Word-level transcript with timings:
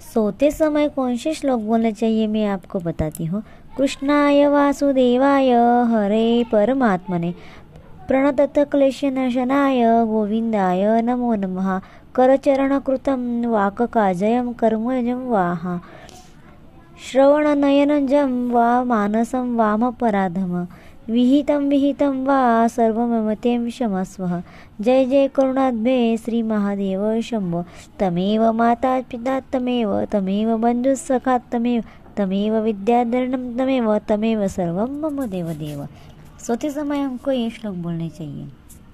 सोते 0.00 0.50
समय 0.50 0.88
कौन 0.88 1.16
से 1.16 1.34
श्लोक 1.34 1.60
बोलने 1.60 1.92
चाहिए 1.92 2.26
मैं 2.26 2.46
आपको 2.46 2.78
बताती 2.78 3.24
हूँ। 3.24 3.42
कृष्णाय 3.78 4.46
वासुदेवाय 4.46 5.50
हरे 5.92 6.44
परमात्मने। 6.52 7.34
प्रणतत 8.08 8.58
क्लेशनाशनाय 8.58 9.82
गोविन्दाय 10.06 11.00
नमो 11.02 11.34
नमः। 11.34 11.80
करचरणकृतं 12.14 13.46
वाककाजयं 13.46 14.52
कर्मजं 14.52 15.28
वाहा। 15.28 15.80
श्रवणनयनजं 17.08 18.32
वा 18.50 18.84
मानसं 18.84 19.54
वामपराधम। 19.56 20.52
विहितं 21.08 21.68
विहितं 21.68 22.24
वा 22.24 22.40
सर्वममतें 22.68 23.68
क्षमस्व 23.68 24.26
जय 24.80 25.04
जय 25.04 25.28
करुणाद्भे 25.28 25.96
श्रीमहादेव 26.24 27.20
शंभो 27.20 27.62
तमेव 28.00 28.42
माता 28.52 29.00
पिता 29.10 29.38
तमेव 29.52 29.94
तमेव 30.12 30.56
बन्धुसखा 30.56 31.38
तमेव 31.52 31.82
तमेव 32.18 32.58
विद्याधरणं 32.62 33.50
तमेव 33.58 33.96
तमेव 34.08 34.46
सर्वं 34.56 35.00
मम 35.00 35.24
देव 35.26 35.48
देव 35.58 35.84
सोते 36.46 36.70
समय 36.70 36.98
हमको 36.98 37.30
ये 37.32 37.48
श्लोक 37.50 37.74
बोलने 37.74 38.08
चाहिए। 38.08 38.46